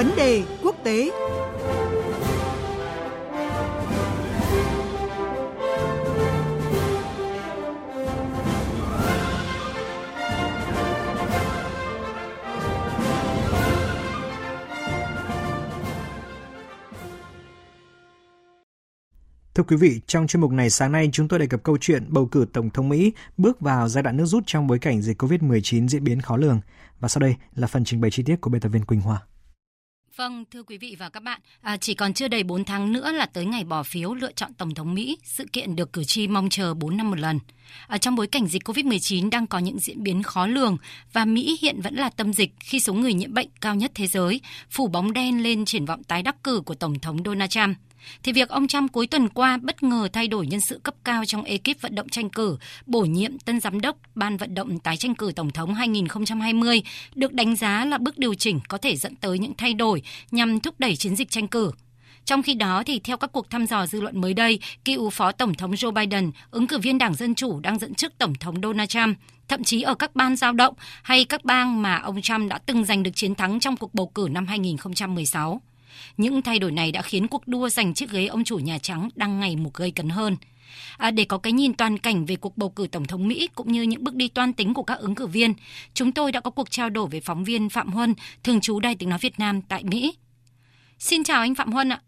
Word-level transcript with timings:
vấn 0.00 0.16
đề 0.16 0.42
quốc 0.62 0.76
tế 0.84 1.10
Thưa 19.54 19.62
quý 19.62 19.76
vị, 19.76 20.00
trong 20.06 20.26
chuyên 20.26 20.40
mục 20.40 20.52
này 20.52 20.70
sáng 20.70 20.92
nay 20.92 21.08
chúng 21.12 21.28
tôi 21.28 21.38
đề 21.38 21.46
cập 21.46 21.62
câu 21.62 21.78
chuyện 21.80 22.04
bầu 22.08 22.26
cử 22.26 22.46
Tổng 22.52 22.70
thống 22.70 22.88
Mỹ 22.88 23.12
bước 23.36 23.60
vào 23.60 23.88
giai 23.88 24.02
đoạn 24.02 24.16
nước 24.16 24.24
rút 24.24 24.42
trong 24.46 24.66
bối 24.66 24.78
cảnh 24.78 25.02
dịch 25.02 25.22
COVID-19 25.22 25.88
diễn 25.88 26.04
biến 26.04 26.20
khó 26.20 26.36
lường. 26.36 26.60
Và 27.00 27.08
sau 27.08 27.20
đây 27.20 27.34
là 27.54 27.66
phần 27.66 27.84
trình 27.84 28.00
bày 28.00 28.10
chi 28.10 28.22
tiết 28.22 28.40
của 28.40 28.50
biên 28.50 28.60
tập 28.60 28.68
viên 28.68 28.84
Quỳnh 28.84 29.00
Hoa. 29.00 29.22
Vâng, 30.16 30.44
thưa 30.50 30.62
quý 30.62 30.78
vị 30.78 30.96
và 30.98 31.08
các 31.08 31.22
bạn, 31.22 31.40
à, 31.60 31.76
chỉ 31.76 31.94
còn 31.94 32.14
chưa 32.14 32.28
đầy 32.28 32.42
4 32.42 32.64
tháng 32.64 32.92
nữa 32.92 33.12
là 33.12 33.26
tới 33.26 33.44
ngày 33.44 33.64
bỏ 33.64 33.82
phiếu 33.82 34.14
lựa 34.14 34.32
chọn 34.32 34.54
Tổng 34.54 34.74
thống 34.74 34.94
Mỹ, 34.94 35.18
sự 35.24 35.46
kiện 35.52 35.76
được 35.76 35.92
cử 35.92 36.04
tri 36.04 36.28
mong 36.28 36.48
chờ 36.48 36.74
4 36.74 36.96
năm 36.96 37.10
một 37.10 37.18
lần. 37.18 37.38
À, 37.86 37.98
trong 37.98 38.14
bối 38.16 38.26
cảnh 38.26 38.46
dịch 38.46 38.62
COVID-19 38.62 39.30
đang 39.30 39.46
có 39.46 39.58
những 39.58 39.78
diễn 39.78 40.02
biến 40.02 40.22
khó 40.22 40.46
lường 40.46 40.76
và 41.12 41.24
Mỹ 41.24 41.58
hiện 41.62 41.80
vẫn 41.80 41.94
là 41.94 42.10
tâm 42.10 42.32
dịch 42.32 42.50
khi 42.60 42.80
số 42.80 42.94
người 42.94 43.14
nhiễm 43.14 43.34
bệnh 43.34 43.48
cao 43.60 43.74
nhất 43.74 43.90
thế 43.94 44.06
giới, 44.06 44.40
phủ 44.70 44.86
bóng 44.86 45.12
đen 45.12 45.42
lên 45.42 45.64
triển 45.64 45.84
vọng 45.84 46.04
tái 46.04 46.22
đắc 46.22 46.36
cử 46.44 46.60
của 46.60 46.74
Tổng 46.74 46.98
thống 46.98 47.18
Donald 47.24 47.50
Trump 47.50 47.76
thì 48.22 48.32
việc 48.32 48.48
ông 48.48 48.68
Trump 48.68 48.92
cuối 48.92 49.06
tuần 49.06 49.28
qua 49.28 49.58
bất 49.62 49.82
ngờ 49.82 50.08
thay 50.12 50.28
đổi 50.28 50.46
nhân 50.46 50.60
sự 50.60 50.80
cấp 50.82 50.94
cao 51.04 51.24
trong 51.24 51.44
ekip 51.44 51.80
vận 51.80 51.94
động 51.94 52.08
tranh 52.08 52.30
cử, 52.30 52.56
bổ 52.86 53.00
nhiệm 53.00 53.38
tân 53.38 53.60
giám 53.60 53.80
đốc 53.80 53.96
Ban 54.14 54.36
vận 54.36 54.54
động 54.54 54.78
tái 54.78 54.96
tranh 54.96 55.14
cử 55.14 55.32
Tổng 55.36 55.50
thống 55.50 55.74
2020 55.74 56.82
được 57.14 57.32
đánh 57.32 57.56
giá 57.56 57.84
là 57.84 57.98
bước 57.98 58.18
điều 58.18 58.34
chỉnh 58.34 58.60
có 58.68 58.78
thể 58.78 58.96
dẫn 58.96 59.16
tới 59.16 59.38
những 59.38 59.54
thay 59.58 59.74
đổi 59.74 60.02
nhằm 60.30 60.60
thúc 60.60 60.74
đẩy 60.78 60.96
chiến 60.96 61.16
dịch 61.16 61.30
tranh 61.30 61.48
cử. 61.48 61.70
Trong 62.24 62.42
khi 62.42 62.54
đó, 62.54 62.82
thì 62.86 63.00
theo 63.00 63.16
các 63.16 63.32
cuộc 63.32 63.50
thăm 63.50 63.66
dò 63.66 63.86
dư 63.86 64.00
luận 64.00 64.20
mới 64.20 64.34
đây, 64.34 64.60
cựu 64.84 65.10
Phó 65.10 65.32
Tổng 65.32 65.54
thống 65.54 65.70
Joe 65.70 65.92
Biden, 65.92 66.30
ứng 66.50 66.66
cử 66.66 66.78
viên 66.78 66.98
Đảng 66.98 67.14
Dân 67.14 67.34
Chủ 67.34 67.60
đang 67.60 67.78
dẫn 67.78 67.94
trước 67.94 68.12
Tổng 68.18 68.34
thống 68.34 68.54
Donald 68.62 68.88
Trump, 68.88 69.18
thậm 69.48 69.64
chí 69.64 69.82
ở 69.82 69.94
các 69.94 70.16
ban 70.16 70.36
giao 70.36 70.52
động 70.52 70.74
hay 71.02 71.24
các 71.24 71.44
bang 71.44 71.82
mà 71.82 71.96
ông 71.96 72.22
Trump 72.22 72.50
đã 72.50 72.58
từng 72.58 72.84
giành 72.84 73.02
được 73.02 73.10
chiến 73.14 73.34
thắng 73.34 73.60
trong 73.60 73.76
cuộc 73.76 73.94
bầu 73.94 74.06
cử 74.06 74.28
năm 74.30 74.46
2016. 74.46 75.60
Những 76.16 76.42
thay 76.42 76.58
đổi 76.58 76.72
này 76.72 76.92
đã 76.92 77.02
khiến 77.02 77.28
cuộc 77.28 77.48
đua 77.48 77.68
giành 77.68 77.94
chiếc 77.94 78.10
ghế 78.10 78.26
ông 78.26 78.44
chủ 78.44 78.58
Nhà 78.58 78.78
Trắng 78.78 79.08
đang 79.14 79.40
ngày 79.40 79.56
một 79.56 79.74
gây 79.74 79.90
cấn 79.90 80.08
hơn. 80.08 80.36
À, 80.96 81.10
để 81.10 81.24
có 81.24 81.38
cái 81.38 81.52
nhìn 81.52 81.74
toàn 81.74 81.98
cảnh 81.98 82.26
về 82.26 82.36
cuộc 82.36 82.56
bầu 82.56 82.68
cử 82.68 82.86
Tổng 82.92 83.04
thống 83.04 83.28
Mỹ 83.28 83.48
cũng 83.54 83.72
như 83.72 83.82
những 83.82 84.04
bước 84.04 84.14
đi 84.14 84.28
toan 84.28 84.52
tính 84.52 84.74
của 84.74 84.82
các 84.82 84.98
ứng 84.98 85.14
cử 85.14 85.26
viên, 85.26 85.54
chúng 85.94 86.12
tôi 86.12 86.32
đã 86.32 86.40
có 86.40 86.50
cuộc 86.50 86.70
trao 86.70 86.90
đổi 86.90 87.06
với 87.06 87.20
phóng 87.20 87.44
viên 87.44 87.68
Phạm 87.68 87.88
Huân, 87.88 88.14
thường 88.44 88.60
trú 88.60 88.80
Đài 88.80 88.94
tiếng 88.94 89.08
nói 89.08 89.18
Việt 89.22 89.38
Nam 89.38 89.62
tại 89.62 89.84
Mỹ. 89.84 90.14
Xin 90.98 91.24
chào 91.24 91.40
anh 91.40 91.54
Phạm 91.54 91.72
Huân 91.72 91.92
ạ. 91.92 92.00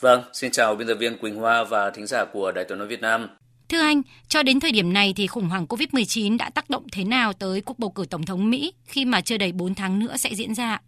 Vâng, 0.00 0.22
xin 0.32 0.50
chào 0.50 0.74
biên 0.74 0.88
tập 0.88 0.96
viên 1.00 1.18
Quỳnh 1.18 1.36
Hoa 1.36 1.64
và 1.64 1.90
thính 1.90 2.06
giả 2.06 2.24
của 2.32 2.52
Đài 2.52 2.64
tiếng 2.68 2.78
nói 2.78 2.86
Việt 2.86 3.00
Nam. 3.00 3.28
Thưa 3.68 3.80
anh, 3.80 4.02
cho 4.28 4.42
đến 4.42 4.60
thời 4.60 4.72
điểm 4.72 4.92
này 4.92 5.12
thì 5.16 5.26
khủng 5.26 5.48
hoảng 5.48 5.66
COVID-19 5.66 6.36
đã 6.36 6.50
tác 6.50 6.70
động 6.70 6.86
thế 6.92 7.04
nào 7.04 7.32
tới 7.32 7.60
cuộc 7.60 7.78
bầu 7.78 7.90
cử 7.90 8.04
Tổng 8.10 8.26
thống 8.26 8.50
Mỹ 8.50 8.72
khi 8.84 9.04
mà 9.04 9.20
chưa 9.20 9.36
đầy 9.36 9.52
4 9.52 9.74
tháng 9.74 9.98
nữa 9.98 10.16
sẽ 10.16 10.34
diễn 10.34 10.54
ra? 10.54 10.80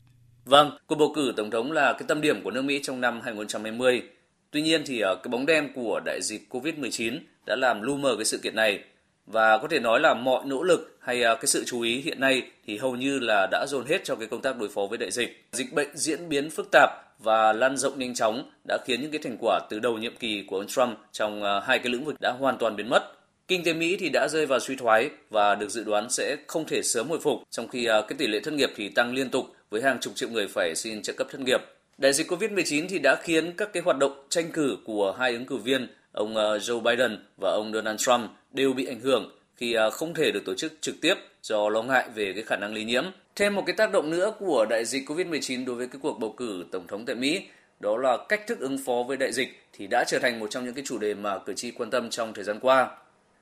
Vâng, 0.44 0.78
cuộc 0.86 0.96
bầu 0.96 1.12
cử 1.14 1.32
tổng 1.36 1.50
thống 1.50 1.72
là 1.72 1.92
cái 1.92 2.02
tâm 2.08 2.20
điểm 2.20 2.42
của 2.42 2.50
nước 2.50 2.62
Mỹ 2.62 2.80
trong 2.82 3.00
năm 3.00 3.20
2020. 3.20 4.02
Tuy 4.50 4.62
nhiên 4.62 4.82
thì 4.86 5.00
ờ, 5.00 5.14
cái 5.14 5.28
bóng 5.28 5.46
đen 5.46 5.68
của 5.74 6.00
đại 6.04 6.20
dịch 6.22 6.42
Covid-19 6.50 7.18
đã 7.46 7.56
làm 7.56 7.82
lu 7.82 7.96
mờ 7.96 8.16
cái 8.16 8.24
sự 8.24 8.38
kiện 8.42 8.56
này 8.56 8.84
và 9.26 9.58
có 9.58 9.68
thể 9.68 9.80
nói 9.80 10.00
là 10.00 10.14
mọi 10.14 10.44
nỗ 10.46 10.62
lực 10.62 10.98
hay 11.00 11.22
ờ, 11.22 11.34
cái 11.34 11.46
sự 11.46 11.64
chú 11.66 11.80
ý 11.80 12.00
hiện 12.00 12.20
nay 12.20 12.42
thì 12.66 12.78
hầu 12.78 12.96
như 12.96 13.18
là 13.18 13.48
đã 13.50 13.66
dồn 13.68 13.86
hết 13.86 14.04
cho 14.04 14.14
cái 14.14 14.26
công 14.26 14.42
tác 14.42 14.58
đối 14.58 14.68
phó 14.68 14.86
với 14.86 14.98
đại 14.98 15.10
dịch. 15.10 15.44
Dịch 15.52 15.72
bệnh 15.72 15.96
diễn 15.96 16.28
biến 16.28 16.50
phức 16.50 16.68
tạp 16.72 16.90
và 17.18 17.52
lan 17.52 17.76
rộng 17.76 17.98
nhanh 17.98 18.14
chóng 18.14 18.50
đã 18.68 18.78
khiến 18.86 19.00
những 19.02 19.10
cái 19.10 19.20
thành 19.24 19.36
quả 19.40 19.60
từ 19.70 19.78
đầu 19.78 19.98
nhiệm 19.98 20.16
kỳ 20.16 20.44
của 20.46 20.56
ông 20.56 20.66
Trump 20.66 20.98
trong 21.12 21.42
ờ, 21.42 21.60
hai 21.60 21.78
cái 21.78 21.92
lĩnh 21.92 22.04
vực 22.04 22.16
đã 22.20 22.30
hoàn 22.38 22.58
toàn 22.58 22.76
biến 22.76 22.88
mất. 22.88 23.19
Kinh 23.50 23.64
tế 23.64 23.72
Mỹ 23.72 23.96
thì 24.00 24.08
đã 24.08 24.28
rơi 24.28 24.46
vào 24.46 24.60
suy 24.60 24.76
thoái 24.76 25.10
và 25.30 25.54
được 25.54 25.70
dự 25.70 25.84
đoán 25.84 26.10
sẽ 26.10 26.36
không 26.46 26.66
thể 26.66 26.82
sớm 26.82 27.08
hồi 27.08 27.20
phục, 27.20 27.42
trong 27.50 27.68
khi 27.68 27.86
à, 27.86 28.00
cái 28.00 28.16
tỷ 28.18 28.26
lệ 28.26 28.40
thất 28.40 28.54
nghiệp 28.54 28.70
thì 28.76 28.88
tăng 28.88 29.14
liên 29.14 29.30
tục 29.30 29.44
với 29.70 29.82
hàng 29.82 29.98
chục 30.00 30.12
triệu 30.16 30.28
người 30.28 30.48
phải 30.48 30.74
xin 30.74 31.02
trợ 31.02 31.12
cấp 31.12 31.26
thất 31.30 31.40
nghiệp. 31.40 31.60
Đại 31.98 32.12
dịch 32.12 32.30
Covid-19 32.30 32.86
thì 32.88 32.98
đã 32.98 33.16
khiến 33.22 33.52
các 33.56 33.72
cái 33.72 33.82
hoạt 33.82 33.98
động 33.98 34.26
tranh 34.28 34.50
cử 34.52 34.76
của 34.84 35.12
hai 35.18 35.32
ứng 35.32 35.46
cử 35.46 35.56
viên, 35.56 35.88
ông 36.12 36.36
à, 36.36 36.42
Joe 36.42 36.80
Biden 36.80 37.24
và 37.40 37.50
ông 37.50 37.72
Donald 37.72 38.00
Trump 38.00 38.30
đều 38.52 38.72
bị 38.72 38.86
ảnh 38.86 39.00
hưởng 39.00 39.30
khi 39.56 39.74
à, 39.74 39.90
không 39.90 40.14
thể 40.14 40.30
được 40.30 40.42
tổ 40.44 40.54
chức 40.54 40.72
trực 40.80 40.94
tiếp 41.00 41.14
do 41.42 41.68
lo 41.68 41.82
ngại 41.82 42.08
về 42.14 42.32
cái 42.32 42.42
khả 42.42 42.56
năng 42.56 42.74
lây 42.74 42.84
nhiễm. 42.84 43.04
Thêm 43.36 43.54
một 43.54 43.62
cái 43.66 43.76
tác 43.76 43.92
động 43.92 44.10
nữa 44.10 44.32
của 44.38 44.66
đại 44.70 44.84
dịch 44.84 45.10
Covid-19 45.10 45.66
đối 45.66 45.76
với 45.76 45.86
cái 45.86 46.00
cuộc 46.02 46.18
bầu 46.18 46.34
cử 46.36 46.64
tổng 46.72 46.86
thống 46.86 47.06
tại 47.06 47.16
Mỹ 47.16 47.42
đó 47.80 47.96
là 47.96 48.16
cách 48.28 48.46
thức 48.46 48.60
ứng 48.60 48.78
phó 48.86 49.02
với 49.08 49.16
đại 49.16 49.32
dịch 49.32 49.48
thì 49.72 49.86
đã 49.86 50.04
trở 50.06 50.18
thành 50.18 50.40
một 50.40 50.50
trong 50.50 50.64
những 50.64 50.74
cái 50.74 50.84
chủ 50.86 50.98
đề 50.98 51.14
mà 51.14 51.38
cử 51.38 51.54
tri 51.54 51.70
quan 51.70 51.90
tâm 51.90 52.10
trong 52.10 52.34
thời 52.34 52.44
gian 52.44 52.60
qua. 52.60 52.88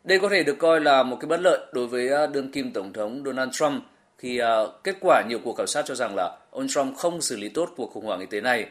Đây 0.09 0.19
có 0.19 0.29
thể 0.29 0.43
được 0.43 0.59
coi 0.59 0.81
là 0.81 1.03
một 1.03 1.17
cái 1.21 1.29
bất 1.29 1.41
lợi 1.41 1.59
đối 1.73 1.87
với 1.87 2.09
à, 2.09 2.27
đương 2.27 2.53
kim 2.53 2.73
tổng 2.73 2.93
thống 2.93 3.23
Donald 3.25 3.53
Trump 3.53 3.83
khi 4.19 4.39
à, 4.39 4.57
kết 4.85 4.97
quả 5.01 5.23
nhiều 5.29 5.39
cuộc 5.45 5.53
khảo 5.57 5.67
sát 5.67 5.85
cho 5.87 5.95
rằng 5.95 6.15
là 6.15 6.37
ông 6.51 6.69
Trump 6.69 6.97
không 6.97 7.21
xử 7.21 7.37
lý 7.37 7.49
tốt 7.49 7.73
cuộc 7.77 7.93
khủng 7.93 8.05
hoảng 8.05 8.21
y 8.21 8.27
tế 8.27 8.41
này. 8.41 8.67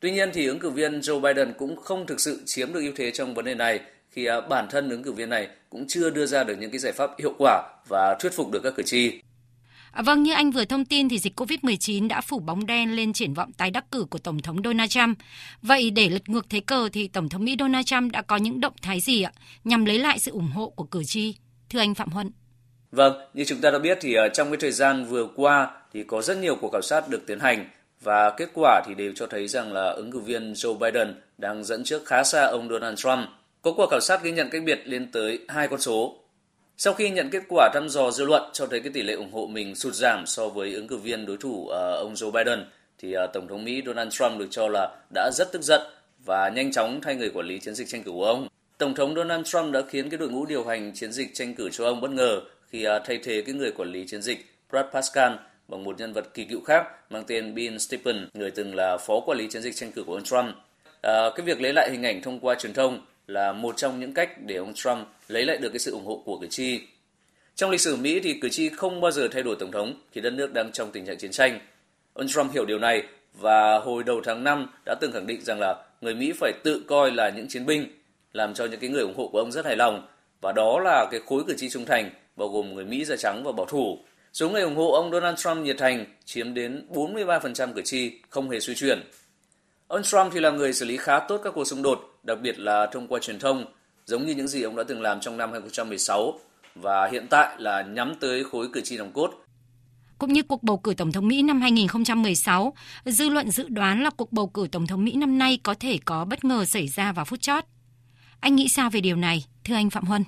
Tuy 0.00 0.10
nhiên 0.10 0.30
thì 0.32 0.46
ứng 0.46 0.58
cử 0.58 0.70
viên 0.70 1.00
Joe 1.00 1.20
Biden 1.20 1.52
cũng 1.58 1.76
không 1.76 2.06
thực 2.06 2.20
sự 2.20 2.42
chiếm 2.46 2.72
được 2.72 2.80
ưu 2.80 2.92
thế 2.96 3.10
trong 3.10 3.34
vấn 3.34 3.44
đề 3.44 3.54
này 3.54 3.80
khi 4.10 4.26
à, 4.26 4.40
bản 4.40 4.68
thân 4.70 4.90
ứng 4.90 5.02
cử 5.02 5.12
viên 5.12 5.30
này 5.30 5.48
cũng 5.70 5.84
chưa 5.88 6.10
đưa 6.10 6.26
ra 6.26 6.44
được 6.44 6.54
những 6.58 6.70
cái 6.70 6.78
giải 6.78 6.92
pháp 6.92 7.10
hiệu 7.18 7.34
quả 7.38 7.62
và 7.88 8.16
thuyết 8.20 8.32
phục 8.32 8.50
được 8.50 8.60
các 8.62 8.74
cử 8.76 8.82
tri. 8.82 9.20
À, 9.92 10.02
vâng, 10.02 10.22
như 10.22 10.32
anh 10.32 10.50
vừa 10.50 10.64
thông 10.64 10.84
tin 10.84 11.08
thì 11.08 11.18
dịch 11.18 11.40
COVID-19 11.40 12.08
đã 12.08 12.20
phủ 12.20 12.38
bóng 12.38 12.66
đen 12.66 12.96
lên 12.96 13.12
triển 13.12 13.34
vọng 13.34 13.52
tái 13.52 13.70
đắc 13.70 13.84
cử 13.90 14.04
của 14.10 14.18
Tổng 14.18 14.42
thống 14.42 14.56
Donald 14.64 14.90
Trump. 14.90 15.18
Vậy 15.62 15.90
để 15.90 16.08
lật 16.08 16.28
ngược 16.28 16.46
thế 16.50 16.60
cờ 16.60 16.88
thì 16.92 17.08
Tổng 17.08 17.28
thống 17.28 17.44
Mỹ 17.44 17.56
Donald 17.58 17.86
Trump 17.86 18.12
đã 18.12 18.22
có 18.22 18.36
những 18.36 18.60
động 18.60 18.72
thái 18.82 19.00
gì 19.00 19.22
ạ 19.22 19.32
nhằm 19.64 19.84
lấy 19.84 19.98
lại 19.98 20.18
sự 20.18 20.30
ủng 20.30 20.50
hộ 20.54 20.70
của 20.76 20.84
cử 20.84 21.04
tri? 21.04 21.34
Thưa 21.70 21.78
anh 21.78 21.94
Phạm 21.94 22.08
Huân. 22.08 22.30
Vâng, 22.92 23.12
như 23.34 23.44
chúng 23.44 23.60
ta 23.60 23.70
đã 23.70 23.78
biết 23.78 23.98
thì 24.00 24.14
ờ, 24.14 24.28
trong 24.28 24.50
cái 24.50 24.56
thời 24.60 24.72
gian 24.72 25.04
vừa 25.04 25.26
qua 25.36 25.70
thì 25.92 26.04
có 26.04 26.22
rất 26.22 26.36
nhiều 26.38 26.56
cuộc 26.60 26.72
khảo 26.72 26.82
sát 26.82 27.08
được 27.08 27.26
tiến 27.26 27.40
hành 27.40 27.68
và 28.02 28.30
kết 28.30 28.48
quả 28.54 28.82
thì 28.86 28.94
đều 28.94 29.12
cho 29.14 29.26
thấy 29.26 29.48
rằng 29.48 29.72
là 29.72 29.90
ứng 29.90 30.12
cử 30.12 30.18
viên 30.18 30.52
Joe 30.52 30.78
Biden 30.78 31.14
đang 31.38 31.64
dẫn 31.64 31.84
trước 31.84 32.06
khá 32.06 32.24
xa 32.24 32.46
ông 32.46 32.68
Donald 32.68 32.98
Trump. 32.98 33.28
Có 33.62 33.72
cuộc 33.76 33.86
khảo 33.90 34.00
sát 34.00 34.22
ghi 34.22 34.32
nhận 34.32 34.48
cách 34.50 34.62
biệt 34.64 34.80
lên 34.84 35.12
tới 35.12 35.38
hai 35.48 35.68
con 35.68 35.80
số. 35.80 36.21
Sau 36.76 36.94
khi 36.94 37.10
nhận 37.10 37.30
kết 37.30 37.42
quả 37.48 37.70
thăm 37.74 37.88
dò 37.88 38.10
dư 38.10 38.24
luận 38.24 38.42
cho 38.52 38.66
thấy 38.66 38.80
cái 38.80 38.92
tỷ 38.92 39.02
lệ 39.02 39.14
ủng 39.14 39.32
hộ 39.32 39.46
mình 39.46 39.74
sụt 39.74 39.94
giảm 39.94 40.26
so 40.26 40.48
với 40.48 40.74
ứng 40.74 40.88
cử 40.88 40.96
viên 40.96 41.26
đối 41.26 41.36
thủ 41.36 41.68
ờ, 41.68 41.96
ông 41.96 42.14
Joe 42.14 42.30
Biden 42.30 42.64
thì 42.98 43.12
ờ, 43.12 43.26
Tổng 43.26 43.48
thống 43.48 43.64
Mỹ 43.64 43.82
Donald 43.86 44.12
Trump 44.12 44.38
được 44.38 44.48
cho 44.50 44.68
là 44.68 44.96
đã 45.14 45.30
rất 45.34 45.52
tức 45.52 45.62
giận 45.62 45.80
và 46.24 46.48
nhanh 46.48 46.72
chóng 46.72 47.00
thay 47.00 47.16
người 47.16 47.30
quản 47.30 47.46
lý 47.46 47.58
chiến 47.58 47.74
dịch 47.74 47.88
tranh 47.88 48.02
cử 48.02 48.10
của 48.10 48.24
ông. 48.24 48.48
Tổng 48.78 48.94
thống 48.94 49.14
Donald 49.14 49.46
Trump 49.46 49.72
đã 49.72 49.82
khiến 49.88 50.10
cái 50.10 50.18
đội 50.18 50.28
ngũ 50.28 50.46
điều 50.46 50.64
hành 50.64 50.92
chiến 50.94 51.12
dịch 51.12 51.34
tranh 51.34 51.54
cử 51.54 51.68
cho 51.72 51.84
ông 51.84 52.00
bất 52.00 52.10
ngờ 52.10 52.40
khi 52.68 52.84
ờ, 52.84 52.98
thay 52.98 53.18
thế 53.24 53.42
cái 53.46 53.54
người 53.54 53.70
quản 53.70 53.92
lý 53.92 54.06
chiến 54.06 54.22
dịch 54.22 54.46
Brad 54.70 54.86
Pascal 54.92 55.32
bằng 55.68 55.84
một 55.84 55.98
nhân 55.98 56.12
vật 56.12 56.34
kỳ 56.34 56.44
cựu 56.44 56.60
khác 56.60 56.86
mang 57.10 57.24
tên 57.26 57.54
Bill 57.54 57.78
Stephen, 57.78 58.28
người 58.34 58.50
từng 58.50 58.74
là 58.74 58.98
phó 58.98 59.20
quản 59.20 59.38
lý 59.38 59.48
chiến 59.50 59.62
dịch 59.62 59.76
tranh 59.76 59.92
cử 59.92 60.04
của 60.04 60.14
ông 60.14 60.24
Trump. 60.24 60.54
À, 61.02 61.30
cái 61.36 61.46
việc 61.46 61.60
lấy 61.60 61.72
lại 61.72 61.90
hình 61.90 62.02
ảnh 62.02 62.22
thông 62.22 62.40
qua 62.40 62.54
truyền 62.54 62.72
thông 62.72 63.00
là 63.26 63.52
một 63.52 63.76
trong 63.76 64.00
những 64.00 64.14
cách 64.14 64.30
để 64.46 64.56
ông 64.56 64.74
Trump 64.74 65.06
lấy 65.28 65.44
lại 65.44 65.58
được 65.58 65.68
cái 65.68 65.78
sự 65.78 65.92
ủng 65.92 66.06
hộ 66.06 66.22
của 66.24 66.38
cử 66.38 66.46
tri. 66.46 66.80
Trong 67.54 67.70
lịch 67.70 67.80
sử 67.80 67.96
Mỹ 67.96 68.20
thì 68.20 68.34
cử 68.40 68.48
tri 68.48 68.68
không 68.68 69.00
bao 69.00 69.10
giờ 69.10 69.28
thay 69.32 69.42
đổi 69.42 69.56
tổng 69.60 69.72
thống 69.72 69.94
khi 70.12 70.20
đất 70.20 70.32
nước 70.32 70.52
đang 70.52 70.72
trong 70.72 70.92
tình 70.92 71.06
trạng 71.06 71.18
chiến 71.18 71.30
tranh. 71.30 71.60
Ông 72.12 72.28
Trump 72.28 72.52
hiểu 72.52 72.64
điều 72.64 72.78
này 72.78 73.02
và 73.34 73.78
hồi 73.78 74.02
đầu 74.02 74.20
tháng 74.24 74.44
5 74.44 74.66
đã 74.86 74.94
từng 75.00 75.12
khẳng 75.12 75.26
định 75.26 75.40
rằng 75.44 75.60
là 75.60 75.84
người 76.00 76.14
Mỹ 76.14 76.32
phải 76.32 76.52
tự 76.64 76.82
coi 76.86 77.10
là 77.10 77.28
những 77.28 77.48
chiến 77.48 77.66
binh, 77.66 77.86
làm 78.32 78.54
cho 78.54 78.64
những 78.64 78.80
cái 78.80 78.90
người 78.90 79.02
ủng 79.02 79.14
hộ 79.16 79.28
của 79.28 79.38
ông 79.38 79.52
rất 79.52 79.66
hài 79.66 79.76
lòng 79.76 80.06
và 80.40 80.52
đó 80.52 80.80
là 80.84 81.06
cái 81.10 81.20
khối 81.26 81.42
cử 81.46 81.54
tri 81.56 81.68
trung 81.68 81.84
thành 81.84 82.10
bao 82.36 82.48
gồm 82.48 82.74
người 82.74 82.84
Mỹ 82.84 83.04
da 83.04 83.16
trắng 83.16 83.44
và 83.44 83.52
bảo 83.52 83.66
thủ. 83.66 83.98
Số 84.32 84.48
người 84.48 84.62
ủng 84.62 84.76
hộ 84.76 84.92
ông 84.92 85.12
Donald 85.12 85.38
Trump 85.38 85.56
nhiệt 85.56 85.78
thành 85.78 86.04
chiếm 86.24 86.54
đến 86.54 86.86
43% 86.90 87.72
cử 87.72 87.82
tri, 87.82 88.12
không 88.28 88.50
hề 88.50 88.60
suy 88.60 88.74
chuyển. 88.74 89.00
Ông 89.92 90.02
Trump 90.02 90.32
thì 90.32 90.40
là 90.40 90.50
người 90.50 90.72
xử 90.72 90.84
lý 90.84 90.96
khá 90.96 91.18
tốt 91.18 91.40
các 91.44 91.52
cuộc 91.54 91.64
xung 91.64 91.82
đột, 91.82 92.18
đặc 92.22 92.38
biệt 92.42 92.58
là 92.58 92.86
thông 92.92 93.08
qua 93.08 93.20
truyền 93.20 93.38
thông, 93.38 93.64
giống 94.04 94.26
như 94.26 94.34
những 94.34 94.48
gì 94.48 94.62
ông 94.62 94.76
đã 94.76 94.82
từng 94.88 95.02
làm 95.02 95.20
trong 95.20 95.36
năm 95.36 95.52
2016 95.52 96.38
và 96.74 97.08
hiện 97.12 97.26
tại 97.30 97.54
là 97.58 97.82
nhắm 97.82 98.14
tới 98.20 98.44
khối 98.44 98.68
cử 98.72 98.80
tri 98.80 98.96
nòng 98.96 99.12
cốt. 99.12 99.30
Cũng 100.18 100.32
như 100.32 100.42
cuộc 100.42 100.62
bầu 100.62 100.76
cử 100.76 100.94
Tổng 100.94 101.12
thống 101.12 101.28
Mỹ 101.28 101.42
năm 101.42 101.60
2016, 101.60 102.74
dư 103.04 103.28
luận 103.28 103.50
dự 103.50 103.68
đoán 103.68 104.02
là 104.02 104.10
cuộc 104.10 104.32
bầu 104.32 104.46
cử 104.46 104.68
Tổng 104.72 104.86
thống 104.86 105.04
Mỹ 105.04 105.12
năm 105.14 105.38
nay 105.38 105.58
có 105.62 105.74
thể 105.80 105.98
có 106.04 106.24
bất 106.24 106.44
ngờ 106.44 106.64
xảy 106.64 106.88
ra 106.88 107.12
vào 107.12 107.24
phút 107.24 107.40
chót. 107.40 107.64
Anh 108.40 108.56
nghĩ 108.56 108.68
sao 108.68 108.90
về 108.90 109.00
điều 109.00 109.16
này, 109.16 109.44
thưa 109.64 109.74
anh 109.74 109.90
Phạm 109.90 110.04
Huân? 110.04 110.24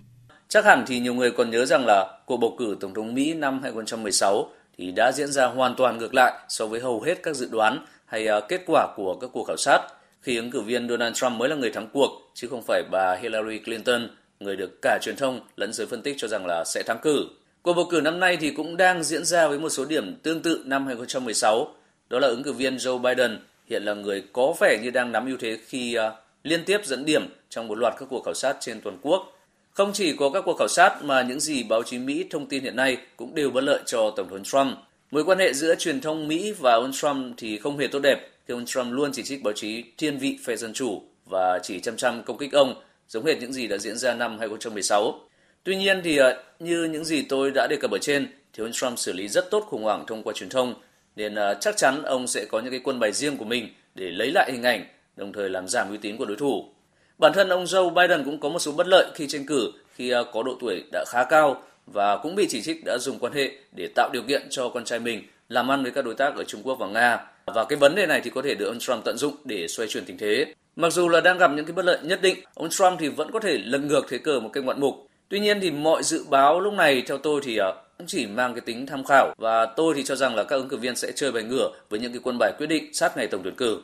Chắc 0.49 0.65
hẳn 0.65 0.85
thì 0.87 1.01
nhiều 1.01 1.15
người 1.15 1.31
còn 1.31 1.51
nhớ 1.51 1.65
rằng 1.65 1.87
là 1.87 2.19
cuộc 2.27 2.37
bầu 2.37 2.57
cử 2.59 2.77
Tổng 2.81 2.95
thống 2.95 3.15
Mỹ 3.15 3.35
năm 3.35 3.61
2016 3.63 4.51
thì 4.79 4.91
đã 4.91 5.13
diễn 5.13 5.33
ra 5.33 5.47
hoàn 5.47 5.75
toàn 5.75 5.99
ngược 5.99 6.15
lại 6.15 6.33
so 6.49 6.67
với 6.67 6.81
hầu 6.81 7.01
hết 7.01 7.23
các 7.23 7.37
dự 7.37 7.49
đoán 7.53 7.87
hay 8.07 8.27
à, 8.27 8.41
kết 8.49 8.61
quả 8.67 8.87
của 8.97 9.17
các 9.21 9.31
cuộc 9.33 9.45
khảo 9.45 9.57
sát 9.57 9.81
khi 10.25 10.37
ứng 10.37 10.51
cử 10.51 10.61
viên 10.61 10.89
Donald 10.89 11.17
Trump 11.17 11.33
mới 11.33 11.49
là 11.49 11.57
người 11.57 11.71
thắng 11.71 11.89
cuộc 11.93 12.31
chứ 12.35 12.49
không 12.49 12.63
phải 12.63 12.83
bà 12.91 13.17
Hillary 13.23 13.59
Clinton, 13.59 14.09
người 14.41 14.57
được 14.57 14.83
cả 14.83 14.99
truyền 15.03 15.17
thông 15.17 15.41
lẫn 15.57 15.73
giới 15.73 15.87
phân 15.87 16.03
tích 16.03 16.15
cho 16.19 16.29
rằng 16.29 16.47
là 16.47 16.65
sẽ 16.65 16.83
thắng 16.83 16.99
cử. 17.03 17.27
Cuộc 17.63 17.73
bầu 17.73 17.87
cử 17.91 18.01
năm 18.01 18.21
nay 18.21 18.37
thì 18.41 18.51
cũng 18.51 18.77
đang 18.77 19.05
diễn 19.05 19.25
ra 19.25 19.49
với 19.49 19.59
một 19.59 19.69
số 19.69 19.85
điểm 19.85 20.17
tương 20.23 20.43
tự 20.43 20.63
năm 20.67 20.87
2016, 20.87 21.75
đó 22.11 22.19
là 22.19 22.29
ứng 22.29 22.43
cử 22.43 22.53
viên 22.53 22.77
Joe 22.77 22.99
Biden 22.99 23.39
hiện 23.71 23.85
là 23.85 23.95
người 23.95 24.25
có 24.33 24.55
vẻ 24.61 24.79
như 24.83 24.91
đang 24.91 25.13
nắm 25.13 25.27
ưu 25.27 25.37
thế 25.41 25.59
khi 25.67 25.99
uh, 25.99 26.13
liên 26.43 26.65
tiếp 26.65 26.81
dẫn 26.85 27.05
điểm 27.05 27.29
trong 27.51 27.69
một 27.69 27.79
loạt 27.79 27.95
các 27.99 28.07
cuộc 28.11 28.25
khảo 28.25 28.35
sát 28.35 28.57
trên 28.61 28.81
toàn 28.81 28.99
quốc. 29.03 29.34
Không 29.75 29.93
chỉ 29.93 30.17
có 30.17 30.31
các 30.31 30.43
cuộc 30.47 30.59
khảo 30.59 30.69
sát 30.69 31.03
mà 31.03 31.23
những 31.23 31.41
gì 31.41 31.63
báo 31.63 31.83
chí 31.83 31.99
Mỹ 31.99 32.27
thông 32.31 32.47
tin 32.47 32.63
hiện 32.63 32.77
nay 32.77 32.97
cũng 33.17 33.35
đều 33.35 33.51
bất 33.51 33.61
lợi 33.61 33.81
cho 33.87 34.11
Tổng 34.17 34.29
thống 34.31 34.45
Trump. 34.45 34.79
Mối 35.11 35.25
quan 35.25 35.39
hệ 35.39 35.53
giữa 35.53 35.75
truyền 35.75 36.01
thông 36.01 36.29
Mỹ 36.29 36.55
và 36.59 36.73
ông 36.73 36.93
Trump 36.93 37.35
thì 37.37 37.59
không 37.59 37.79
hề 37.79 37.87
tốt 37.87 37.99
đẹp 37.99 38.31
khi 38.47 38.55
ông 38.55 38.67
Trump 38.67 38.93
luôn 38.93 39.13
chỉ 39.13 39.23
trích 39.23 39.43
báo 39.43 39.53
chí 39.53 39.85
thiên 39.99 40.19
vị 40.19 40.39
phe 40.45 40.57
dân 40.57 40.73
chủ 40.73 41.03
và 41.31 41.59
chỉ 41.63 41.81
chăm 41.81 41.97
chăm 41.97 42.23
công 42.23 42.39
kích 42.39 42.53
ông, 42.53 42.83
giống 43.09 43.25
hệt 43.27 43.41
những 43.41 43.53
gì 43.53 43.67
đã 43.67 43.79
diễn 43.79 43.97
ra 43.97 44.15
năm 44.15 44.39
2016. 44.39 45.21
Tuy 45.65 45.77
nhiên 45.77 46.01
thì 46.05 46.17
ờ, 46.17 46.43
như 46.59 46.85
những 46.85 47.05
gì 47.05 47.23
tôi 47.23 47.51
đã 47.55 47.67
đề 47.71 47.77
cập 47.77 47.91
ở 47.91 47.99
trên 47.99 48.27
thì 48.53 48.65
ông 48.65 48.73
Trump 48.73 48.99
xử 48.99 49.13
lý 49.13 49.29
rất 49.29 49.51
tốt 49.51 49.65
khủng 49.69 49.83
hoảng 49.83 50.05
thông 50.07 50.23
qua 50.23 50.33
truyền 50.33 50.51
thông 50.51 50.75
nên 51.17 51.35
ờ, 51.35 51.55
chắc 51.61 51.77
chắn 51.77 52.03
ông 52.03 52.27
sẽ 52.27 52.45
có 52.45 52.61
những 52.61 52.71
cái 52.71 52.81
quân 52.85 53.01
bài 53.01 53.13
riêng 53.13 53.37
của 53.37 53.45
mình 53.45 53.69
để 53.95 54.11
lấy 54.11 54.31
lại 54.35 54.53
hình 54.53 54.63
ảnh, 54.63 54.85
đồng 55.17 55.33
thời 55.33 55.51
làm 55.51 55.69
giảm 55.69 55.91
uy 55.91 55.97
tín 55.97 56.17
của 56.17 56.25
đối 56.25 56.37
thủ. 56.37 56.74
Bản 57.19 57.33
thân 57.33 57.49
ông 57.49 57.65
Joe 57.65 57.91
Biden 57.91 58.25
cũng 58.25 58.41
có 58.41 58.49
một 58.49 58.59
số 58.59 58.73
bất 58.73 58.87
lợi 58.87 59.11
khi 59.15 59.27
tranh 59.27 59.47
cử 59.47 59.73
khi 59.95 60.11
à, 60.11 60.21
có 60.33 60.43
độ 60.43 60.57
tuổi 60.61 60.85
đã 60.93 61.05
khá 61.09 61.25
cao 61.25 61.63
và 61.87 62.17
cũng 62.17 62.35
bị 62.35 62.47
chỉ 62.51 62.63
trích 62.63 62.85
đã 62.85 62.99
dùng 62.99 63.19
quan 63.19 63.33
hệ 63.33 63.51
để 63.73 63.89
tạo 63.95 64.11
điều 64.13 64.23
kiện 64.23 64.47
cho 64.51 64.69
con 64.69 64.85
trai 64.85 64.99
mình 64.99 65.23
làm 65.49 65.71
ăn 65.71 65.83
với 65.83 65.93
các 65.93 66.05
đối 66.05 66.15
tác 66.15 66.35
ở 66.37 66.45
Trung 66.45 66.63
Quốc 66.63 66.75
và 66.75 66.87
Nga. 66.87 67.19
Và 67.47 67.65
cái 67.65 67.77
vấn 67.77 67.95
đề 67.95 68.07
này 68.07 68.21
thì 68.25 68.31
có 68.31 68.43
thể 68.43 68.55
được 68.55 68.67
ông 68.67 68.79
Trump 68.79 69.05
tận 69.05 69.17
dụng 69.17 69.35
để 69.45 69.69
xoay 69.69 69.89
chuyển 69.89 70.05
tình 70.05 70.19
thế. 70.19 70.55
Mặc 70.77 70.93
dù 70.93 71.09
là 71.09 71.21
đang 71.21 71.39
gặp 71.39 71.51
những 71.57 71.65
cái 71.65 71.73
bất 71.73 71.85
lợi 71.85 71.99
nhất 72.03 72.23
định, 72.23 72.39
ông 72.55 72.71
Trump 72.71 72.99
thì 72.99 73.09
vẫn 73.09 73.31
có 73.33 73.41
thể 73.41 73.59
lật 73.59 73.79
ngược 73.79 74.07
thế 74.09 74.19
cờ 74.19 74.41
một 74.41 74.51
cách 74.53 74.65
ngoạn 74.65 74.81
mục. 74.81 75.09
Tuy 75.29 75.41
nhiên 75.41 75.61
thì 75.61 75.71
mọi 75.71 76.03
dự 76.03 76.25
báo 76.31 76.61
lúc 76.61 76.75
này 76.75 77.03
theo 77.07 77.19
tôi 77.19 77.41
thì 77.45 77.59
à, 77.59 77.67
cũng 77.99 78.07
chỉ 78.07 78.27
mang 78.27 78.55
cái 78.55 78.61
tính 78.61 78.87
tham 78.87 79.05
khảo 79.05 79.35
và 79.39 79.67
tôi 79.67 79.95
thì 79.97 80.05
cho 80.05 80.17
rằng 80.17 80.35
là 80.35 80.45
các 80.45 80.57
ứng 80.57 80.69
cử 80.69 80.77
viên 80.77 80.97
sẽ 80.97 81.13
chơi 81.17 81.33
bài 81.33 81.43
ngửa 81.43 81.71
với 81.91 82.01
những 82.01 82.13
cái 82.13 82.21
quân 82.25 82.39
bài 82.39 82.53
quyết 82.59 82.67
định 82.67 82.95
sát 82.95 83.17
ngày 83.17 83.27
tổng 83.27 83.41
tuyển 83.45 83.55
cử. 83.55 83.83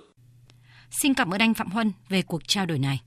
Xin 0.90 1.14
cảm 1.14 1.34
ơn 1.34 1.40
anh 1.40 1.54
Phạm 1.54 1.70
Huân 1.70 1.92
về 2.08 2.22
cuộc 2.22 2.48
trao 2.48 2.66
đổi 2.66 2.78
này. 2.78 3.00